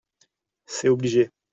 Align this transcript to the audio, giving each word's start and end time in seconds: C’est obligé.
C’est 0.65 0.89
obligé. 0.89 1.29